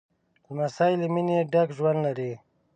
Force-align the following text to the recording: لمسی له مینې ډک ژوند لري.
لمسی 0.45 0.93
له 1.01 1.07
مینې 1.13 1.37
ډک 1.53 1.69
ژوند 1.77 1.99
لري. 2.05 2.31